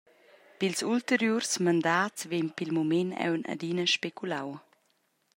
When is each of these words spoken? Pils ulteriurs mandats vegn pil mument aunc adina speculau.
Pils 0.59 0.79
ulteriurs 0.93 1.51
mandats 1.65 2.19
vegn 2.31 2.49
pil 2.57 2.71
mument 2.75 3.11
aunc 3.25 3.43
adina 3.53 3.85
speculau. 3.95 4.49